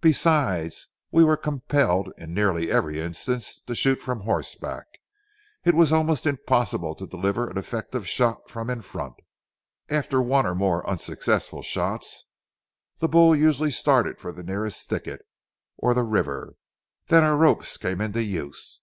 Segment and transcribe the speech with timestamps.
[0.00, 4.86] Besides, as we were compelled in nearly every instance to shoot from horseback,
[5.66, 9.16] it was almost impossible to deliver an effective shot from in front.
[9.90, 12.24] After one or more unsuccessful shots,
[13.00, 15.26] the bull usually started for the nearest thicket,
[15.76, 16.54] or the river;
[17.08, 18.80] then our ropes came into use.